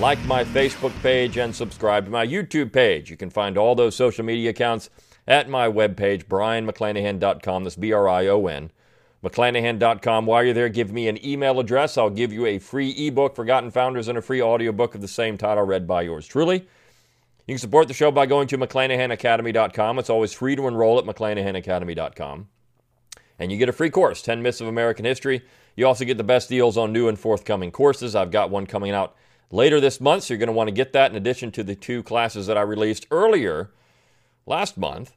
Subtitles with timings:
[0.00, 3.10] like my Facebook page, and subscribe to my YouTube page.
[3.10, 4.90] You can find all those social media accounts
[5.26, 7.64] at my webpage, brionmcclanahan.com.
[7.64, 8.70] That's B R I O N.
[9.22, 10.26] McClanahan.com.
[10.26, 11.96] While you're there, give me an email address.
[11.96, 15.38] I'll give you a free ebook, Forgotten Founders, and a free audiobook of the same
[15.38, 16.66] title read by yours truly.
[17.46, 19.98] You can support the show by going to McClanahanacademy.com.
[19.98, 22.48] It's always free to enroll at McClanahanacademy.com.
[23.38, 25.42] And you get a free course 10 Myths of American History.
[25.76, 28.14] You also get the best deals on new and forthcoming courses.
[28.14, 29.16] I've got one coming out
[29.54, 31.74] later this month, so you're going to want to get that in addition to the
[31.74, 33.70] two classes that I released earlier
[34.46, 35.14] last month.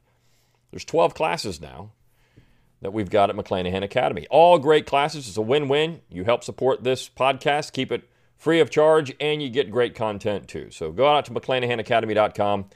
[0.70, 1.92] There's 12 classes now
[2.80, 4.26] that we've got at McClanahan Academy.
[4.30, 5.28] All great classes.
[5.28, 6.00] It's a win win.
[6.08, 10.46] You help support this podcast, keep it free of charge, and you get great content
[10.46, 10.70] too.
[10.70, 12.66] So go out to McClanahanacademy.com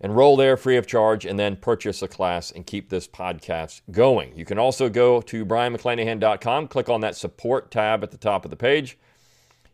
[0.00, 4.36] enroll there free of charge, and then purchase a class and keep this podcast going.
[4.36, 8.50] You can also go to brionmcclanahan.com, click on that support tab at the top of
[8.50, 8.98] the page.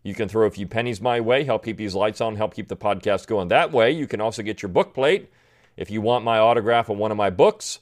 [0.05, 2.69] You can throw a few pennies my way, help keep these lights on, help keep
[2.69, 3.49] the podcast going.
[3.49, 5.33] That way, you can also get your book plate.
[5.79, 7.81] If you want my autograph on one of my books,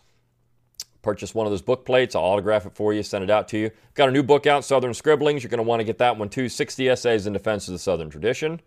[1.02, 2.14] purchase one of those book plates.
[2.14, 3.70] I'll autograph it for you, send it out to you.
[3.94, 5.42] Got a new book out, Southern Scribblings.
[5.42, 7.78] You're going to want to get that one too 60 Essays in Defense of the
[7.80, 8.60] Southern Tradition.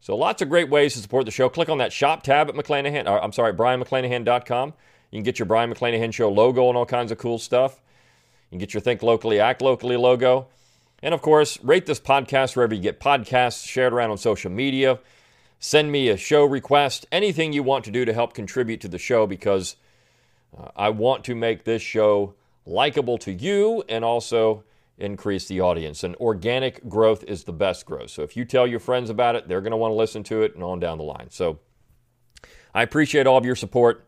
[0.00, 1.48] So lots of great ways to support the show.
[1.48, 4.74] Click on that shop tab at McClanahan, or, I'm sorry, BrionMcClanahan.com.
[5.12, 7.80] You can get your Brion McClanahan Show logo and all kinds of cool stuff.
[8.50, 10.48] You can get your Think Locally, Act Locally logo.
[11.02, 14.50] And of course, rate this podcast wherever you get podcasts, share it around on social
[14.50, 15.00] media.
[15.58, 18.98] Send me a show request, anything you want to do to help contribute to the
[18.98, 19.76] show because
[20.56, 22.34] uh, I want to make this show
[22.66, 24.64] likable to you and also
[24.98, 26.04] increase the audience.
[26.04, 28.10] And organic growth is the best growth.
[28.10, 30.42] So if you tell your friends about it, they're going to want to listen to
[30.42, 31.30] it and on down the line.
[31.30, 31.58] So
[32.74, 34.04] I appreciate all of your support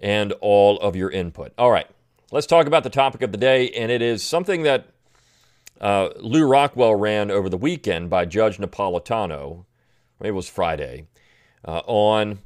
[0.00, 1.52] and all of your input.
[1.58, 1.86] All right,
[2.30, 4.88] let's talk about the topic of the day, and it is something that
[5.80, 9.64] uh, Lew Rockwell ran over the weekend by Judge Napolitano.
[10.22, 11.06] It was Friday
[11.64, 12.40] uh, on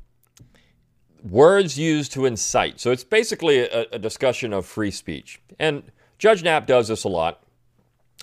[1.22, 2.80] words used to incite.
[2.80, 5.84] So it's basically a, a discussion of free speech, and
[6.18, 7.44] Judge Nap does this a lot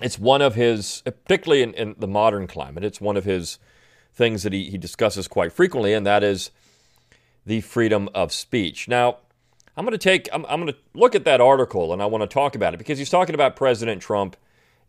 [0.02, 3.60] it's one of his, particularly in, in, the modern climate, it's one of his
[4.14, 6.52] things that he, he discusses quite frequently, and that is
[7.46, 8.88] the freedom of speech.
[8.88, 9.18] Now,
[9.76, 12.22] I'm going to take, I'm, I'm going to look at that article and I want
[12.22, 14.36] to talk about it because he's talking about President Trump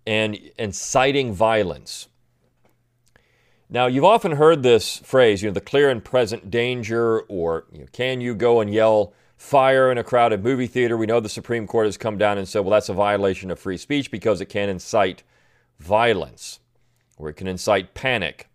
[0.06, 2.08] and inciting violence.
[3.70, 7.80] Now, you've often heard this phrase, you know, the clear and present danger, or you
[7.80, 10.96] know, can you go and yell fire in a crowded movie theater.
[10.96, 13.58] We know the Supreme Court has come down and said, well, that's a violation of
[13.58, 15.24] free speech because it can incite
[15.80, 16.60] violence
[17.19, 18.48] or it can incite panic.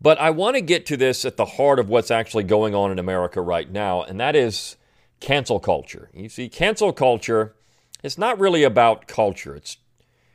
[0.00, 2.92] But I want to get to this at the heart of what's actually going on
[2.92, 4.76] in America right now, and that is
[5.18, 6.08] cancel culture.
[6.14, 7.56] You see, cancel culture
[8.02, 9.54] is not really about culture.
[9.54, 9.78] It's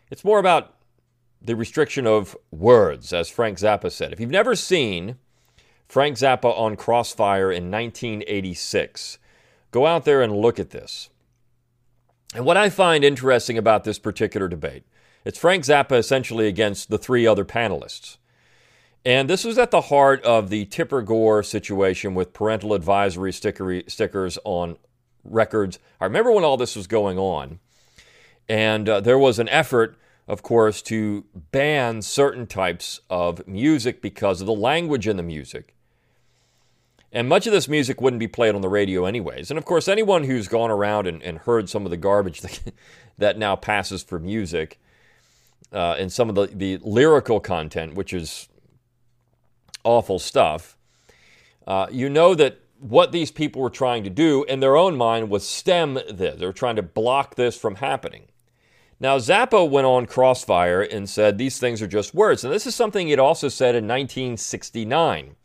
[0.09, 0.75] it's more about
[1.41, 4.13] the restriction of words, as Frank Zappa said.
[4.13, 5.17] If you've never seen
[5.93, 9.19] Frank Zappa on Crossfire in 1986.
[9.69, 11.09] Go out there and look at this.
[12.33, 14.85] And what I find interesting about this particular debate,
[15.23, 18.17] it's Frank Zappa essentially against the three other panelists.
[19.05, 24.39] And this was at the heart of the Tipper Gore situation with parental advisory stickers
[24.43, 24.77] on
[25.23, 25.79] records.
[25.99, 27.59] I remember when all this was going on.
[28.49, 29.97] And uh, there was an effort,
[30.27, 35.75] of course, to ban certain types of music because of the language in the music.
[37.11, 39.51] And much of this music wouldn't be played on the radio, anyways.
[39.51, 42.73] And of course, anyone who's gone around and, and heard some of the garbage that,
[43.17, 44.79] that now passes for music
[45.71, 48.49] uh, and some of the, the lyrical content, which is
[49.83, 50.75] awful stuff,
[51.67, 55.29] uh, you know that what these people were trying to do in their own mind
[55.29, 56.37] was stem this.
[56.39, 58.23] They were trying to block this from happening.
[58.99, 62.43] Now, Zappa went on Crossfire and said these things are just words.
[62.43, 65.35] And this is something he'd also said in 1969.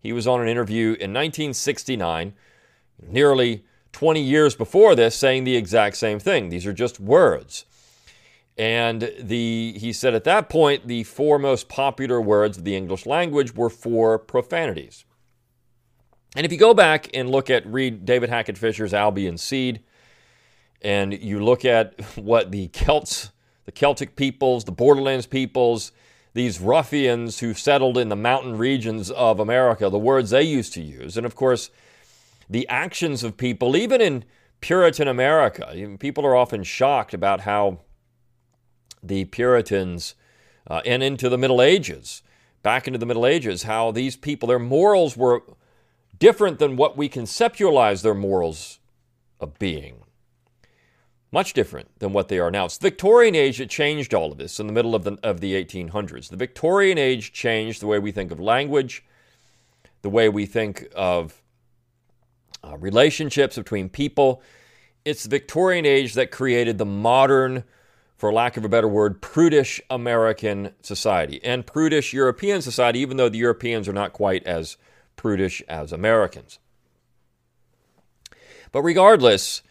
[0.00, 2.34] He was on an interview in 1969,
[3.02, 6.48] nearly 20 years before this, saying the exact same thing.
[6.48, 7.66] These are just words.
[8.56, 13.06] And the he said at that point the four most popular words of the English
[13.06, 15.04] language were four profanities.
[16.34, 19.80] And if you go back and look at read David Hackett Fischer's Albion Seed,
[20.82, 23.30] and you look at what the Celts,
[23.64, 25.92] the Celtic peoples, the Borderlands peoples,
[26.34, 30.82] these ruffians who settled in the mountain regions of America, the words they used to
[30.82, 31.70] use, and of course,
[32.50, 34.24] the actions of people, even in
[34.60, 37.78] Puritan America, people are often shocked about how
[39.02, 40.14] the Puritans
[40.66, 42.22] uh, and into the Middle Ages,
[42.62, 45.42] back into the Middle Ages, how these people, their morals were
[46.24, 48.78] different than what we conceptualize their morals
[49.40, 50.02] of being
[51.30, 52.64] much different than what they are now.
[52.64, 55.40] It's the Victorian age that changed all of this in the middle of the, of
[55.40, 56.30] the 1800s.
[56.30, 59.04] The Victorian age changed the way we think of language,
[60.00, 61.42] the way we think of
[62.62, 64.40] uh, relationships between people.
[65.04, 67.64] It's the Victorian age that created the modern,
[68.16, 73.28] for lack of a better word, prudish American society and prudish European society, even though
[73.28, 74.78] the Europeans are not quite as
[75.16, 76.58] prudish as Americans.
[78.72, 79.62] But regardless,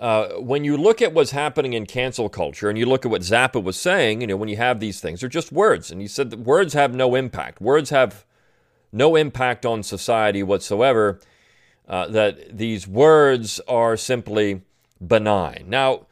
[0.00, 3.22] uh, when you look at what's happening in cancel culture and you look at what
[3.22, 5.90] Zappa was saying, you know, when you have these things, they're just words.
[5.90, 7.60] And he said that words have no impact.
[7.60, 8.24] Words have
[8.92, 11.20] no impact on society whatsoever.
[11.88, 14.62] Uh, that these words are simply
[15.06, 15.66] benign.
[15.68, 16.06] Now,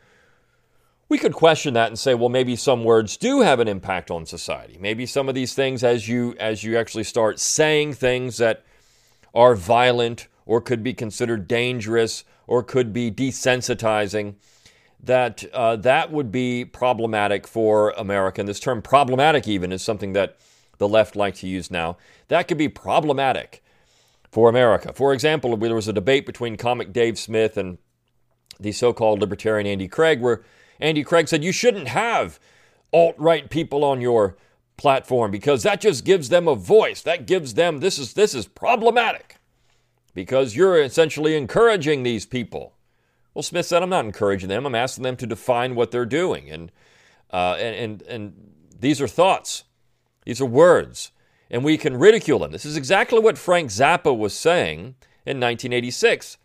[1.08, 4.25] we could question that and say, well, maybe some words do have an impact on
[4.25, 4.78] society.
[4.81, 8.62] Maybe some of these things, as you as you actually start saying things that
[9.34, 14.34] are violent or could be considered dangerous or could be desensitizing,
[15.02, 18.40] that uh, that would be problematic for America.
[18.40, 20.36] And this term problematic, even, is something that
[20.78, 21.96] the left like to use now.
[22.28, 23.62] That could be problematic
[24.31, 24.92] for America.
[24.92, 27.78] For example, there was a debate between comic Dave Smith and
[28.58, 30.42] the so called libertarian Andy Craig, where
[30.81, 32.40] Andy Craig said, You shouldn't have
[32.92, 34.36] alt right people on your
[34.76, 37.03] platform because that just gives them a voice.
[37.03, 39.37] That gives them this is this is problematic
[40.15, 42.75] because you're essentially encouraging these people.
[43.35, 44.65] Well, Smith said, I'm not encouraging them.
[44.65, 46.49] I'm asking them to define what they're doing.
[46.49, 46.71] And,
[47.32, 49.65] uh, and, and, and these are thoughts,
[50.25, 51.11] these are words,
[51.50, 52.53] and we can ridicule them.
[52.53, 54.94] This is exactly what Frank Zappa was saying
[55.27, 56.38] in 1986.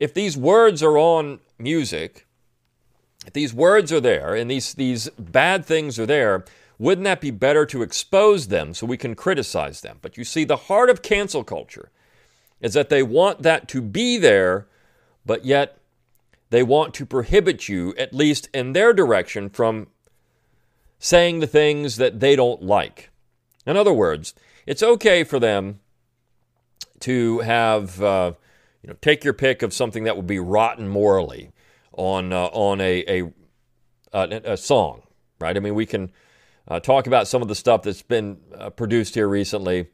[0.00, 2.26] If these words are on music,
[3.26, 6.44] if these words are there and these, these bad things are there,
[6.78, 9.98] wouldn't that be better to expose them so we can criticize them?
[10.02, 11.90] But you see, the heart of cancel culture
[12.60, 14.66] is that they want that to be there,
[15.24, 15.78] but yet
[16.50, 19.88] they want to prohibit you, at least in their direction, from
[20.98, 23.10] saying the things that they don't like.
[23.66, 24.34] In other words,
[24.66, 25.80] it's okay for them
[27.00, 28.32] to have, uh,
[28.82, 31.52] you know, take your pick of something that would be rotten morally
[31.92, 33.32] on uh, on a a,
[34.12, 35.02] a, a, song,
[35.40, 35.56] right?
[35.56, 36.12] I mean, we can
[36.68, 39.88] uh, talk about some of the stuff that's been uh, produced here recently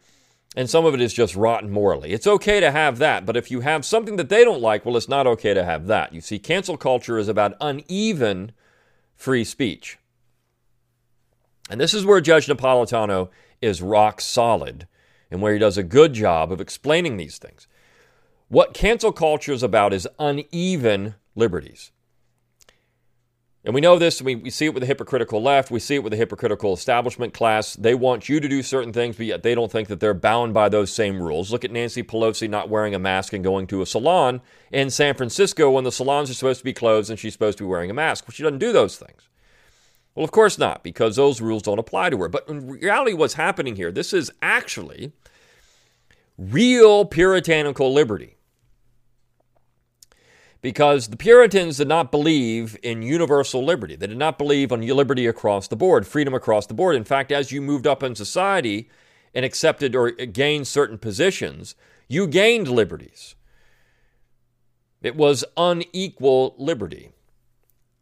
[0.55, 2.13] and some of it is just rotten morally.
[2.13, 4.97] It's okay to have that, but if you have something that they don't like, well,
[4.97, 6.13] it's not okay to have that.
[6.13, 8.53] You see, cancel culture is about uneven
[9.15, 9.99] free speech.
[11.71, 13.31] And this is where Judge Napolitano
[13.63, 14.87] is rock solid
[15.31, 17.67] and where he does a good job of explaining these things.
[18.49, 21.93] What cancel culture is about is uneven liberties.
[23.65, 26.03] And we know this, we, we see it with the hypocritical left, we see it
[26.03, 27.75] with the hypocritical establishment class.
[27.75, 30.53] They want you to do certain things, but yet they don't think that they're bound
[30.53, 31.53] by those same rules.
[31.53, 34.41] Look at Nancy Pelosi not wearing a mask and going to a salon
[34.73, 37.65] in San Francisco when the salons are supposed to be closed and she's supposed to
[37.65, 38.25] be wearing a mask.
[38.27, 39.29] Well, she doesn't do those things.
[40.17, 42.29] Well, of course not, because those rules don't apply to her.
[42.29, 45.13] But in reality, what's happening here, this is actually
[46.37, 48.37] real puritanical liberty
[50.63, 53.97] because the Puritans did not believe in universal liberty.
[53.97, 56.95] They did not believe on liberty across the board, freedom across the board.
[56.95, 58.89] In fact, as you moved up in society
[59.35, 61.75] and accepted or gained certain positions,
[62.09, 63.35] you gained liberties.
[65.03, 67.11] It was unequal liberty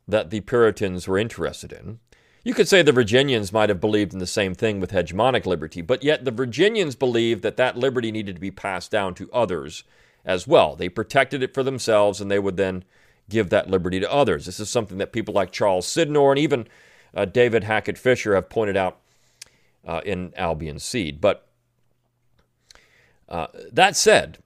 [0.06, 1.98] that the Puritans were interested in.
[2.44, 5.80] You could say the Virginians might have believed in the same thing with hegemonic liberty,
[5.80, 9.84] but yet the Virginians believed that that liberty needed to be passed down to others
[10.24, 10.76] as well.
[10.76, 12.84] They protected it for themselves and they would then
[13.28, 14.46] give that liberty to others.
[14.46, 16.66] This is something that people like Charles Sydnor and even
[17.14, 18.98] uh, David Hackett Fischer have pointed out
[19.86, 21.20] uh, in Albion Seed.
[21.20, 21.46] But
[23.28, 24.38] uh, that said,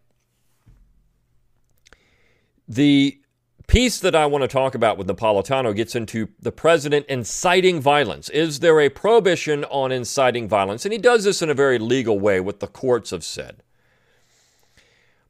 [2.69, 3.19] the
[3.67, 8.29] piece that I want to talk about with Napolitano gets into the president inciting violence.
[8.29, 10.85] Is there a prohibition on inciting violence?
[10.85, 13.64] And he does this in a very legal way, what the courts have said.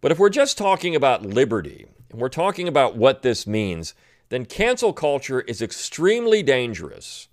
[0.05, 3.95] But if we're just talking about liberty, and we're talking about what this means,
[4.29, 7.29] then cancel culture is extremely dangerous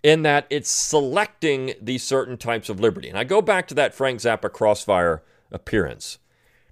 [0.00, 3.08] in that it's selecting these certain types of liberty.
[3.08, 6.18] And I go back to that Frank Zappa crossfire appearance.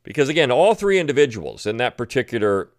[0.05, 2.71] Because again, all three individuals in that particular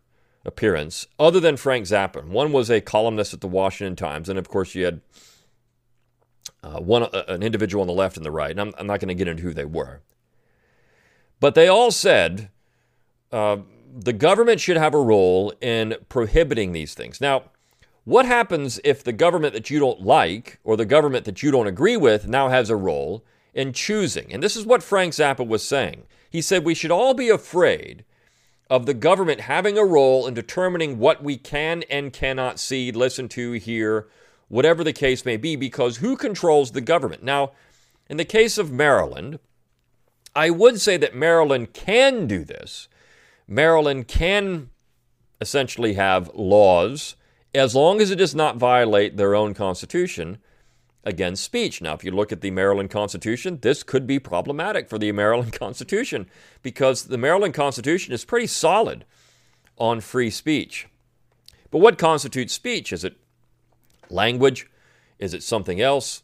[0.46, 4.48] appearance, other than Frank Zappa, one was a columnist at the Washington Times, and of
[4.48, 5.02] course you had
[6.64, 8.52] uh, one uh, an individual on the left and the right.
[8.52, 10.00] And I'm, I'm not going to get into who they were,
[11.42, 12.50] but they all said
[13.34, 13.58] uh,
[13.94, 17.20] the government should have a role in prohibiting these things.
[17.20, 17.44] Now,
[18.06, 21.68] what happens if the government that you don't like or the government that you don't
[21.68, 24.32] agree with now has a role in choosing?
[24.32, 26.04] And this is what Frank Zappa was saying.
[26.30, 28.06] He said we should all be afraid
[28.70, 33.28] of the government having a role in determining what we can and cannot see, listen
[33.28, 34.08] to, hear,
[34.48, 37.24] whatever the case may be, because who controls the government?
[37.24, 37.52] Now,
[38.10, 39.40] in the case of Maryland,
[40.36, 42.88] I would say that Maryland can do this.
[43.48, 44.70] Maryland can
[45.42, 47.16] essentially have laws
[47.54, 50.38] as long as it does not violate their own constitution
[51.04, 51.82] against speech.
[51.82, 55.54] Now, if you look at the Maryland Constitution, this could be problematic for the Maryland
[55.54, 56.28] Constitution
[56.62, 59.04] because the Maryland Constitution is pretty solid
[59.78, 60.88] on free speech.
[61.72, 62.94] But what constitutes speech?
[62.94, 63.18] Is it
[64.10, 64.70] language?
[65.20, 66.24] Is it something else?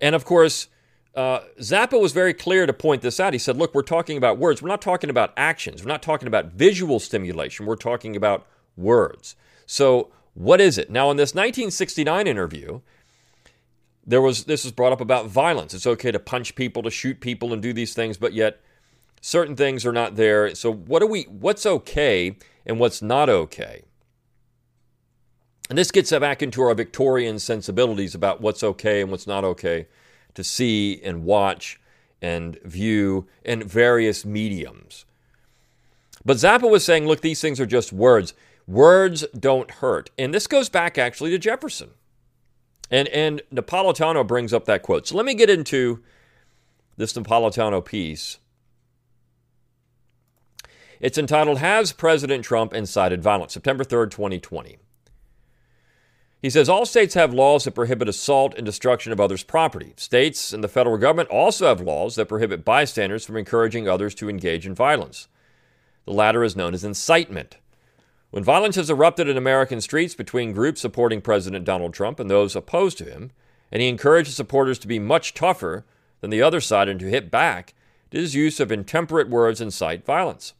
[0.00, 0.68] And of course,
[1.14, 3.32] uh, Zappa was very clear to point this out.
[3.32, 4.62] He said, Look, we're talking about words.
[4.62, 5.84] We're not talking about actions.
[5.84, 7.66] We're not talking about visual stimulation.
[7.66, 9.34] We're talking about words.
[9.66, 10.90] So, what is it?
[10.90, 12.80] Now, in this 1969 interview,
[14.06, 15.74] there was this was brought up about violence.
[15.74, 18.60] It's okay to punch people, to shoot people, and do these things, but yet
[19.20, 20.54] certain things are not there.
[20.54, 21.24] So, what are we?
[21.24, 23.82] What's okay and what's not okay?
[25.68, 29.86] And this gets back into our Victorian sensibilities about what's okay and what's not okay
[30.34, 31.80] to see and watch
[32.22, 35.04] and view in various mediums.
[36.24, 38.34] But Zappa was saying, look, these things are just words.
[38.66, 40.10] Words don't hurt.
[40.18, 41.90] And this goes back actually to Jefferson.
[42.90, 45.06] And, and Napolitano brings up that quote.
[45.06, 46.02] So let me get into
[46.96, 48.38] this Napolitano piece.
[51.00, 53.54] It's entitled Has President Trump Incited Violence?
[53.54, 54.78] September 3rd, 2020.
[56.42, 59.92] He says all states have laws that prohibit assault and destruction of others' property.
[59.96, 64.30] States and the federal government also have laws that prohibit bystanders from encouraging others to
[64.30, 65.28] engage in violence.
[66.06, 67.58] The latter is known as incitement.
[68.30, 72.56] When violence has erupted in American streets between groups supporting President Donald Trump and those
[72.56, 73.32] opposed to him,
[73.70, 75.84] and he encouraged his supporters to be much tougher
[76.20, 77.74] than the other side and to hit back,
[78.10, 80.54] his use of intemperate words incite violence.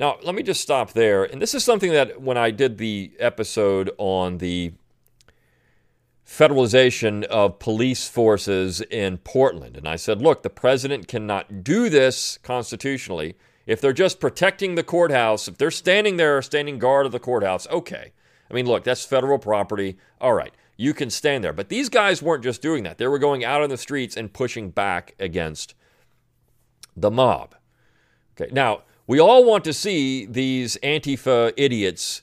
[0.00, 1.24] Now, let me just stop there.
[1.24, 4.72] And this is something that when I did the episode on the
[6.26, 12.38] federalization of police forces in Portland, and I said, look, the president cannot do this
[12.42, 17.20] constitutionally if they're just protecting the courthouse, if they're standing there, standing guard of the
[17.20, 18.12] courthouse, okay.
[18.50, 19.98] I mean, look, that's federal property.
[20.18, 21.52] All right, you can stand there.
[21.52, 24.32] But these guys weren't just doing that, they were going out on the streets and
[24.32, 25.74] pushing back against
[26.96, 27.54] the mob.
[28.34, 32.22] Okay, now, we all want to see these Antifa idiots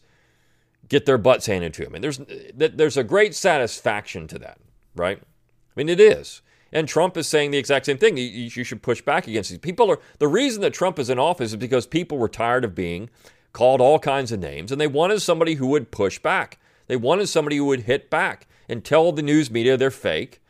[0.88, 1.96] get their butts handed to them.
[1.96, 2.22] And there's,
[2.56, 4.58] there's a great satisfaction to that,
[4.96, 5.18] right?
[5.22, 6.42] I mean, it is.
[6.72, 8.16] And Trump is saying the exact same thing.
[8.16, 9.92] You, you should push back against these people.
[9.92, 13.10] Are the reason that Trump is in office is because people were tired of being
[13.52, 16.58] called all kinds of names, and they wanted somebody who would push back.
[16.88, 20.42] They wanted somebody who would hit back and tell the news media they're fake,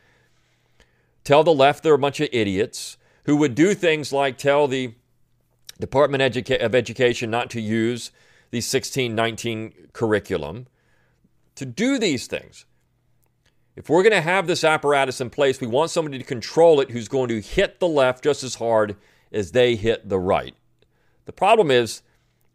[1.23, 4.93] tell the left they're a bunch of idiots, who would do things like tell the
[5.79, 8.11] Department of Education not to use
[8.51, 10.67] the 1619 curriculum,
[11.55, 12.65] to do these things.
[13.75, 16.91] If we're going to have this apparatus in place, we want somebody to control it
[16.91, 18.95] who's going to hit the left just as hard
[19.31, 20.55] as they hit the right.
[21.25, 22.01] The problem is,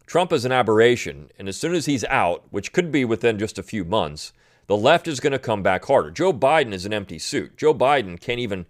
[0.06, 3.58] Trump is an aberration, and as soon as he's out, which could be within just
[3.58, 4.32] a few months,
[4.66, 6.10] the left is going to come back harder.
[6.10, 7.56] Joe Biden is an empty suit.
[7.56, 8.66] Joe Biden can't even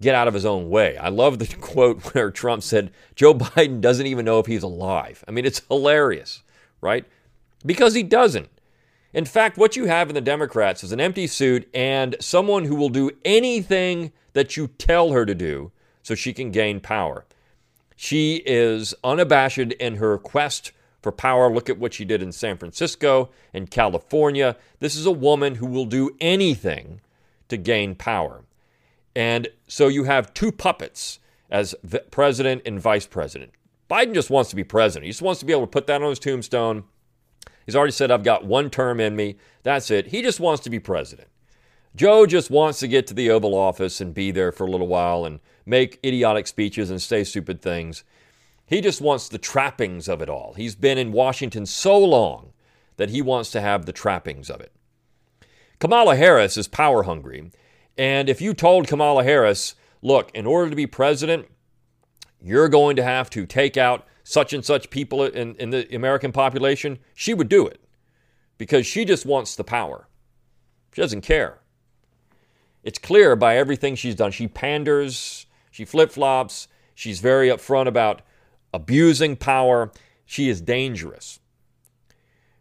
[0.00, 0.96] get out of his own way.
[0.96, 5.24] I love the quote where Trump said, Joe Biden doesn't even know if he's alive.
[5.26, 6.42] I mean, it's hilarious,
[6.80, 7.04] right?
[7.64, 8.48] Because he doesn't.
[9.12, 12.74] In fact, what you have in the Democrats is an empty suit and someone who
[12.74, 17.24] will do anything that you tell her to do so she can gain power.
[17.96, 21.52] She is unabashed in her quest for power.
[21.52, 24.56] Look at what she did in San Francisco and California.
[24.78, 27.00] This is a woman who will do anything
[27.48, 28.44] to gain power.
[29.18, 31.18] And so you have two puppets
[31.50, 31.74] as
[32.12, 33.50] president and vice president.
[33.90, 35.06] Biden just wants to be president.
[35.06, 36.84] He just wants to be able to put that on his tombstone.
[37.66, 39.34] He's already said, I've got one term in me.
[39.64, 40.06] That's it.
[40.06, 41.26] He just wants to be president.
[41.96, 44.86] Joe just wants to get to the Oval Office and be there for a little
[44.86, 48.04] while and make idiotic speeches and say stupid things.
[48.66, 50.54] He just wants the trappings of it all.
[50.54, 52.52] He's been in Washington so long
[52.98, 54.70] that he wants to have the trappings of it.
[55.80, 57.50] Kamala Harris is power hungry.
[57.98, 61.46] And if you told Kamala Harris, look, in order to be president,
[62.40, 66.30] you're going to have to take out such and such people in, in the American
[66.30, 67.80] population, she would do it
[68.56, 70.06] because she just wants the power.
[70.92, 71.58] She doesn't care.
[72.84, 74.30] It's clear by everything she's done.
[74.30, 78.22] She panders, she flip flops, she's very upfront about
[78.72, 79.90] abusing power.
[80.24, 81.40] She is dangerous.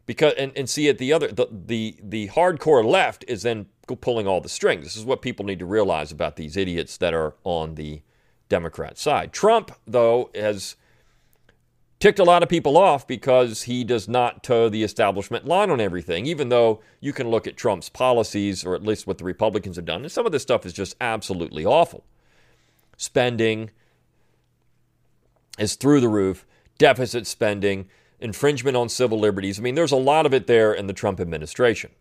[0.06, 4.28] Because and, and see at the other the, the the hardcore left is then pulling
[4.28, 4.84] all the strings.
[4.84, 8.02] This is what people need to realize about these idiots that are on the
[8.50, 9.34] Democrat side.
[9.34, 10.76] Trump, though, has
[12.00, 15.82] ticked a lot of people off because he does not toe the establishment line on
[15.82, 19.76] everything, even though you can look at Trump's policies, or at least what the Republicans
[19.78, 22.04] have done, and some of this stuff is just absolutely awful.
[22.98, 23.72] Spending
[25.58, 26.46] is through the roof,
[26.78, 27.88] deficit spending,
[28.20, 29.60] infringement on civil liberties.
[29.60, 31.92] I mean, there's a lot of it there in the Trump administration.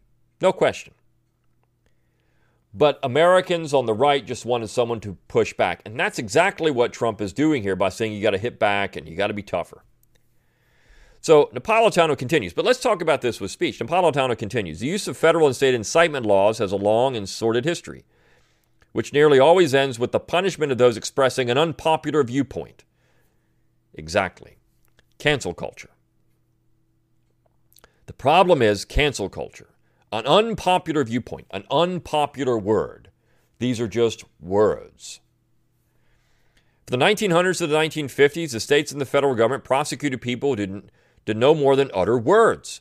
[0.40, 0.95] No question.
[2.76, 5.80] But Americans on the right just wanted someone to push back.
[5.87, 8.97] And that's exactly what Trump is doing here by saying you got to hit back
[8.97, 9.83] and you got to be tougher.
[11.23, 13.78] So Napolitano continues, but let's talk about this with speech.
[13.78, 17.64] Napolitano continues The use of federal and state incitement laws has a long and sordid
[17.64, 18.04] history,
[18.92, 22.85] which nearly always ends with the punishment of those expressing an unpopular viewpoint.
[23.95, 24.59] Exactly.
[25.18, 25.90] Cancel culture.
[28.04, 29.71] The problem is cancel culture.
[30.13, 33.11] An unpopular viewpoint, an unpopular word.
[33.59, 35.21] These are just words.
[36.87, 40.57] From the 1900s to the 1950s, the states and the federal government prosecuted people who
[40.57, 40.91] didn't,
[41.25, 42.81] did no more than utter words.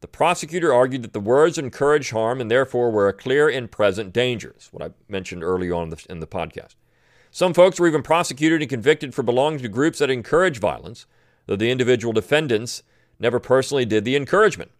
[0.00, 4.12] The prosecutor argued that the words encouraged harm and therefore were a clear and present
[4.12, 4.54] danger.
[4.70, 6.74] What I mentioned earlier on in the, in the podcast.
[7.30, 11.06] Some folks were even prosecuted and convicted for belonging to groups that encourage violence,
[11.46, 12.82] though the individual defendants
[13.18, 14.70] never personally did the encouragement.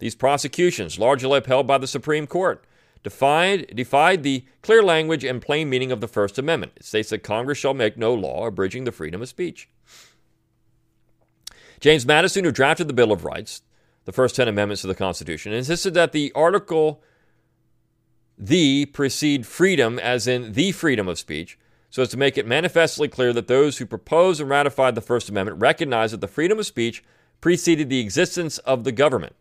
[0.00, 2.64] These prosecutions, largely upheld by the Supreme Court,
[3.02, 6.72] defied, defied the clear language and plain meaning of the First Amendment.
[6.76, 9.68] It states that Congress shall make no law abridging the freedom of speech.
[11.80, 13.62] James Madison, who drafted the Bill of Rights,
[14.06, 17.02] the first 10 amendments to the Constitution, insisted that the article
[18.38, 21.58] the precede freedom, as in the freedom of speech,
[21.90, 25.28] so as to make it manifestly clear that those who proposed and ratified the First
[25.28, 27.04] Amendment recognized that the freedom of speech
[27.42, 29.34] preceded the existence of the government.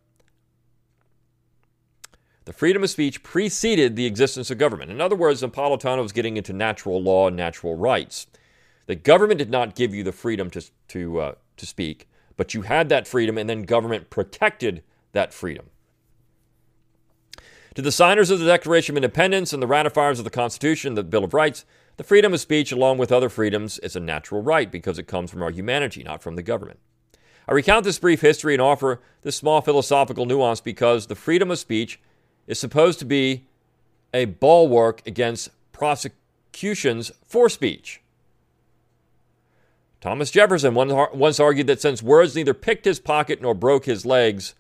[2.49, 4.89] The freedom of speech preceded the existence of government.
[4.89, 8.25] In other words, Napolitano was getting into natural law and natural rights.
[8.87, 12.63] The government did not give you the freedom to, to, uh, to speak, but you
[12.63, 14.81] had that freedom, and then government protected
[15.11, 15.67] that freedom.
[17.75, 21.03] To the signers of the Declaration of Independence and the ratifiers of the Constitution, the
[21.03, 21.65] Bill of Rights,
[21.97, 25.29] the freedom of speech, along with other freedoms, is a natural right because it comes
[25.29, 26.79] from our humanity, not from the government.
[27.47, 31.59] I recount this brief history and offer this small philosophical nuance because the freedom of
[31.59, 31.99] speech
[32.49, 33.45] is supposed to be
[34.13, 38.01] a bulwark against prosecutions for speech.
[40.01, 44.55] Thomas Jefferson once argued that since words neither picked his pocket nor broke his legs,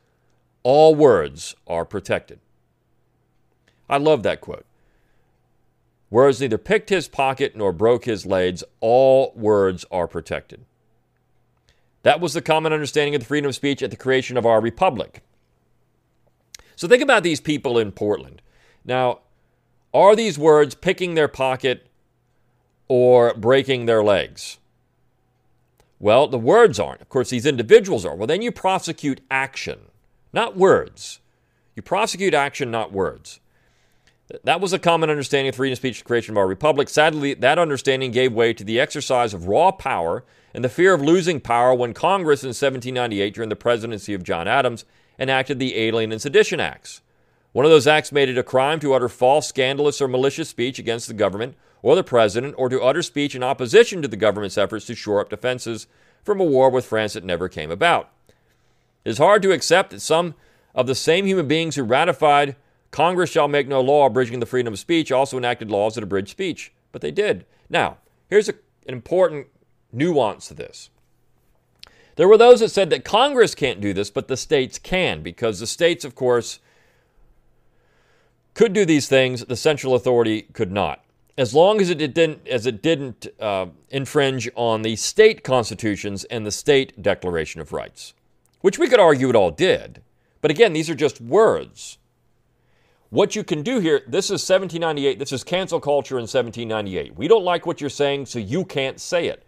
[0.61, 2.39] all words are protected.
[3.89, 4.65] I love that quote.
[6.11, 10.63] Words neither picked his pocket nor broke his legs, all words are protected.
[12.03, 14.61] That was the common understanding of the freedom of speech at the creation of our
[14.61, 15.23] republic.
[16.79, 18.41] So think about these people in Portland.
[18.85, 19.19] Now,
[19.93, 21.85] are these words picking their pocket
[22.87, 24.59] or breaking their legs?
[25.99, 27.01] Well, the words aren't.
[27.01, 28.15] Of course, these individuals are.
[28.15, 29.87] Well, then you prosecute action,
[30.31, 31.19] not words.
[31.75, 33.41] You prosecute action, not words.
[34.45, 36.87] That was a common understanding of freedom of speech, creation of our republic.
[36.87, 41.01] Sadly, that understanding gave way to the exercise of raw power and the fear of
[41.01, 44.85] losing power when Congress in 1798, during the presidency of John Adams,
[45.19, 47.01] enacted the Alien and Sedition Acts.
[47.51, 50.79] One of those acts made it a crime to utter false, scandalous, or malicious speech
[50.79, 54.57] against the government or the president, or to utter speech in opposition to the government's
[54.57, 55.87] efforts to shore up defenses
[56.23, 58.09] from a war with France that never came about.
[59.05, 60.35] It is hard to accept that some
[60.75, 62.55] of the same human beings who ratified
[62.91, 66.29] Congress shall make no law abridging the freedom of speech also enacted laws that abridge
[66.29, 67.45] speech, but they did.
[67.69, 67.97] Now,
[68.29, 68.53] here's a,
[68.87, 69.47] an important
[69.91, 70.89] nuance to this.
[72.19, 75.61] There were those that said that Congress can't do this, but the states can, because
[75.61, 76.59] the states, of course,
[78.53, 81.01] could do these things, the central authority could not.
[81.37, 86.45] as long as it didn't as it didn't uh, infringe on the state constitutions and
[86.45, 88.13] the state Declaration of Rights,
[88.59, 90.01] which we could argue it all did.
[90.41, 91.99] But again, these are just words.
[93.11, 95.19] What you can do here, this is 1798.
[95.19, 97.15] This is cancel culture in 1798.
[97.15, 99.45] We don't like what you're saying, so you can't say it.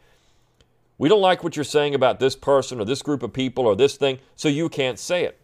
[1.01, 3.75] We don't like what you're saying about this person or this group of people or
[3.75, 5.39] this thing, so you can't say it.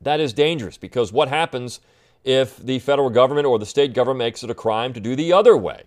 [0.00, 1.78] That is dangerous because what happens
[2.24, 5.32] if the federal government or the state government makes it a crime to do the
[5.32, 5.84] other way,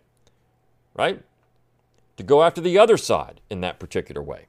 [0.94, 1.22] right?
[2.16, 4.46] To go after the other side in that particular way.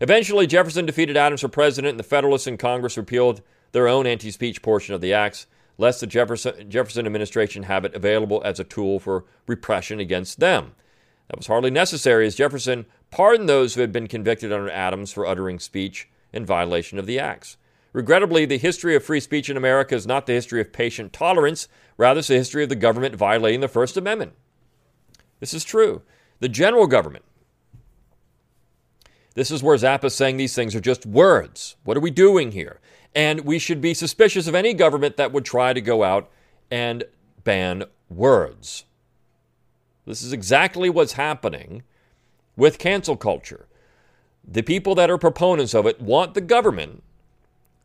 [0.00, 4.32] Eventually, Jefferson defeated Adams for president, and the Federalists in Congress repealed their own anti
[4.32, 5.46] speech portion of the acts,
[5.78, 10.72] lest the Jefferson, Jefferson administration have it available as a tool for repression against them.
[11.32, 15.26] That was hardly necessary, as Jefferson pardoned those who had been convicted under Adams for
[15.26, 17.56] uttering speech in violation of the acts.
[17.94, 21.68] Regrettably, the history of free speech in America is not the history of patient tolerance,
[21.96, 24.34] rather, it's the history of the government violating the First Amendment.
[25.40, 26.02] This is true.
[26.40, 27.24] The general government.
[29.34, 31.76] This is where Zappa is saying these things are just words.
[31.84, 32.78] What are we doing here?
[33.14, 36.30] And we should be suspicious of any government that would try to go out
[36.70, 37.04] and
[37.42, 38.84] ban words.
[40.06, 41.82] This is exactly what's happening
[42.56, 43.66] with cancel culture.
[44.46, 47.02] The people that are proponents of it want the government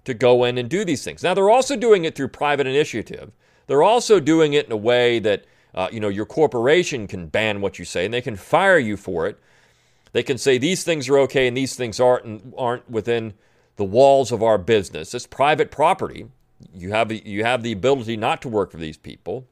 [0.06, 1.22] to go in and do these things.
[1.22, 3.32] Now, they're also doing it through private initiative.
[3.68, 7.62] They're also doing it in a way that, uh, you know, your corporation can ban
[7.62, 9.38] what you say and they can fire you for it.
[10.14, 13.34] They can say these things are okay and these things aren't, and aren't within
[13.76, 15.14] the walls of our business.
[15.14, 16.28] It's private property.
[16.74, 19.46] You have, you have the ability not to work for these people,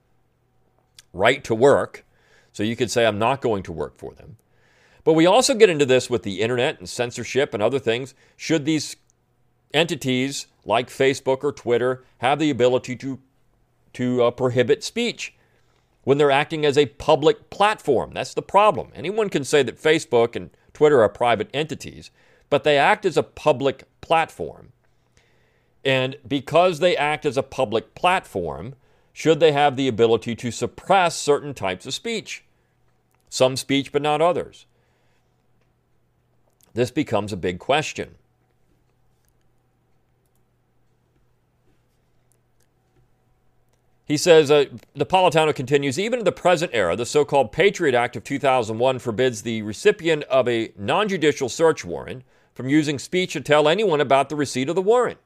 [1.13, 2.04] right to work.
[2.55, 4.37] So you could say, I'm not going to work for them.
[5.03, 8.13] But we also get into this with the internet and censorship and other things.
[8.37, 8.95] Should these
[9.73, 13.19] entities like Facebook or Twitter have the ability to,
[13.91, 15.35] to uh, prohibit speech
[16.05, 18.11] when they're acting as a public platform?
[18.13, 18.87] That's the problem.
[18.95, 22.09] Anyone can say that Facebook and Twitter are private entities,
[22.49, 24.71] but they act as a public platform.
[25.83, 28.75] And because they act as a public platform,
[29.15, 32.43] should they have the ability to suppress certain types of speech?
[33.29, 34.65] Some speech, but not others.
[36.73, 38.15] This becomes a big question.
[44.03, 44.65] He says, uh,
[44.97, 49.43] Napolitano continues, even in the present era, the so called Patriot Act of 2001 forbids
[49.43, 54.27] the recipient of a non judicial search warrant from using speech to tell anyone about
[54.27, 55.19] the receipt of the warrant.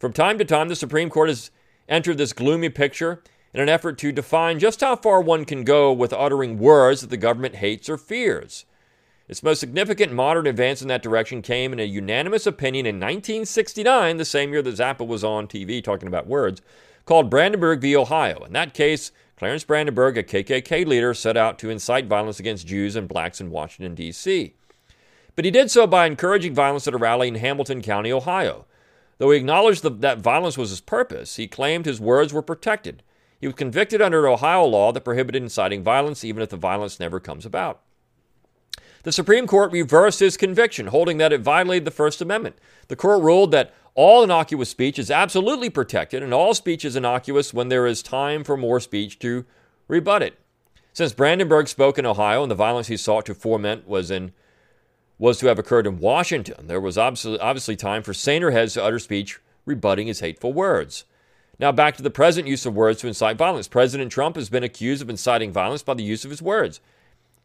[0.00, 1.52] From time to time, the Supreme Court has
[1.88, 5.92] entered this gloomy picture in an effort to define just how far one can go
[5.92, 8.64] with uttering words that the government hates or fears.
[9.26, 14.18] Its most significant modern advance in that direction came in a unanimous opinion in 1969,
[14.18, 16.60] the same year that Zappa was on TV talking about words,
[17.06, 17.96] called Brandenburg v.
[17.96, 18.44] Ohio.
[18.44, 22.96] In that case, Clarence Brandenburg, a KKK leader, set out to incite violence against Jews
[22.96, 24.54] and blacks in Washington, D.C.
[25.36, 28.66] But he did so by encouraging violence at a rally in Hamilton County, Ohio.
[29.18, 33.02] Though he acknowledged that violence was his purpose, he claimed his words were protected.
[33.40, 37.20] He was convicted under Ohio law that prohibited inciting violence, even if the violence never
[37.20, 37.82] comes about.
[39.02, 42.56] The Supreme Court reversed his conviction, holding that it violated the First Amendment.
[42.88, 47.52] The court ruled that all innocuous speech is absolutely protected, and all speech is innocuous
[47.52, 49.44] when there is time for more speech to
[49.88, 50.38] rebut it.
[50.94, 54.32] Since Brandenburg spoke in Ohio and the violence he sought to foment was in
[55.18, 58.98] was to have occurred in Washington, there was obviously, time for saner heads to utter
[58.98, 61.04] speech rebutting his hateful words.
[61.58, 63.68] Now, back to the present use of words to incite violence.
[63.68, 66.80] President Trump has been accused of inciting violence by the use of his words.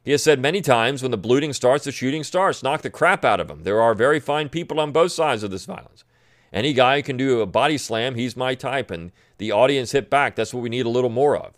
[0.03, 2.63] He has said many times when the looting starts, the shooting starts.
[2.63, 3.63] Knock the crap out of him.
[3.63, 6.03] There are very fine people on both sides of this violence.
[6.51, 10.10] Any guy who can do a body slam, he's my type, and the audience hit
[10.10, 10.36] back.
[10.36, 11.53] That's what we need a little more of.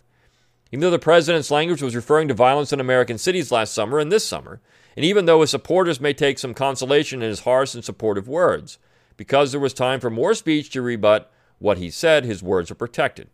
[0.70, 4.12] Even though the president's language was referring to violence in American cities last summer and
[4.12, 4.60] this summer,
[4.96, 8.78] and even though his supporters may take some consolation in his harsh and supportive words,
[9.16, 12.76] because there was time for more speech to rebut what he said, his words are
[12.76, 13.28] protected.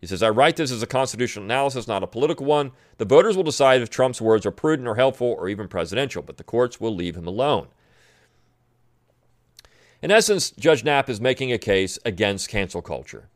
[0.00, 2.72] He says, I write this as a constitutional analysis, not a political one.
[2.98, 6.36] The voters will decide if Trump's words are prudent or helpful or even presidential, but
[6.36, 7.68] the courts will leave him alone.
[10.02, 13.28] In essence, Judge Nap is making a case against cancel culture.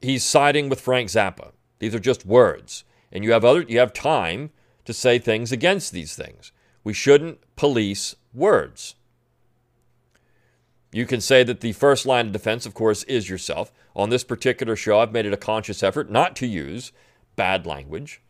[0.00, 1.52] He's siding with Frank Zappa.
[1.78, 2.84] These are just words.
[3.12, 4.50] And you have other you have time
[4.84, 6.52] to say things against these things.
[6.84, 8.94] We shouldn't police words.
[10.92, 13.72] You can say that the first line of defense, of course, is yourself.
[13.96, 16.92] On this particular show, I've made it a conscious effort not to use
[17.34, 18.20] bad language.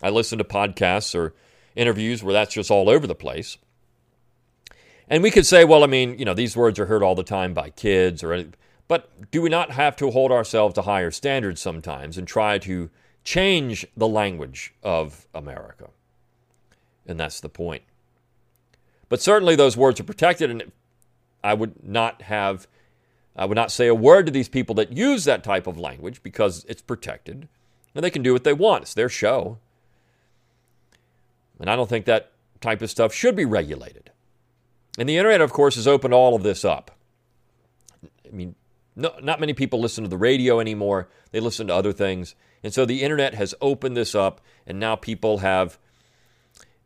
[0.00, 1.34] I listen to podcasts or
[1.74, 3.58] interviews where that's just all over the place.
[5.08, 7.24] And we could say, well, I mean, you know, these words are heard all the
[7.24, 8.50] time by kids or any,
[8.86, 12.90] But do we not have to hold ourselves to higher standards sometimes and try to
[13.28, 15.90] change the language of America?
[17.06, 17.82] And that's the point.
[19.10, 20.72] But certainly those words are protected, and
[21.44, 22.66] I would not have,
[23.36, 26.22] I would not say a word to these people that use that type of language
[26.22, 27.48] because it's protected,
[27.94, 28.84] and they can do what they want.
[28.84, 29.58] It's their show.
[31.60, 34.10] And I don't think that type of stuff should be regulated.
[34.98, 36.92] And the internet, of course, has opened all of this up.
[38.02, 38.54] I mean,
[38.98, 41.08] no, not many people listen to the radio anymore.
[41.30, 42.34] They listen to other things.
[42.64, 45.78] And so the internet has opened this up, and now people have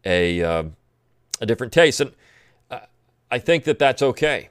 [0.04, 0.64] a, uh,
[1.40, 2.02] a different taste.
[2.02, 2.12] And
[2.70, 2.80] uh,
[3.30, 4.50] I think that that's okay.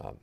[0.00, 0.18] Um,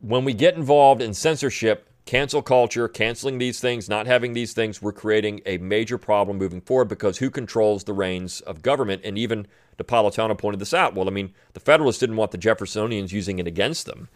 [0.00, 4.82] when we get involved in censorship, cancel culture, canceling these things, not having these things,
[4.82, 9.00] we're creating a major problem moving forward because who controls the reins of government?
[9.04, 9.46] And even
[9.78, 10.94] Napolitano pointed this out.
[10.94, 14.10] Well, I mean, the Federalists didn't want the Jeffersonians using it against them.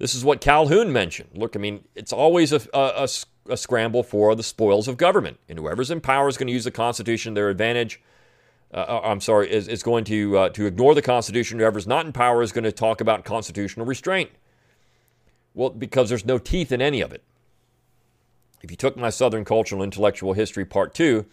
[0.00, 1.28] This is what Calhoun mentioned.
[1.34, 3.06] Look, I mean, it's always a, a,
[3.50, 5.38] a scramble for the spoils of government.
[5.46, 8.00] And whoever's in power is going to use the Constitution to their advantage.
[8.72, 11.58] Uh, uh, I'm sorry, is, is going to, uh, to ignore the Constitution.
[11.58, 14.30] Whoever's not in power is going to talk about constitutional restraint.
[15.52, 17.22] Well, because there's no teeth in any of it.
[18.62, 21.26] If you took my Southern Cultural Intellectual History Part 2,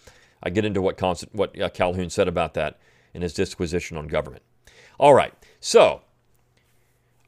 [0.44, 2.80] I get into what, Const- what uh, Calhoun said about that
[3.14, 4.44] in his disquisition on government.
[5.00, 6.02] All right, so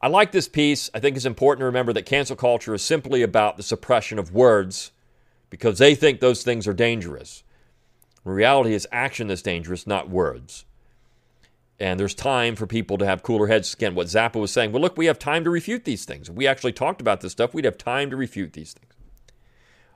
[0.01, 0.89] I like this piece.
[0.93, 4.33] I think it's important to remember that cancel culture is simply about the suppression of
[4.33, 4.91] words
[5.49, 7.43] because they think those things are dangerous.
[8.25, 10.65] In reality, it's action that's dangerous, not words.
[11.79, 13.73] And there's time for people to have cooler heads.
[13.73, 16.29] Again, what Zappa was saying, well, look, we have time to refute these things.
[16.29, 18.93] If we actually talked about this stuff, we'd have time to refute these things.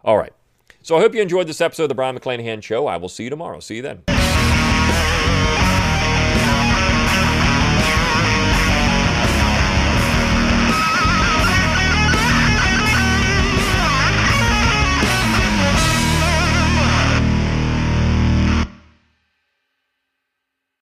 [0.04, 0.34] All right.
[0.82, 2.88] So I hope you enjoyed this episode of the Brion McClanahan Show.
[2.88, 3.60] I will see you tomorrow.
[3.60, 4.13] See you then.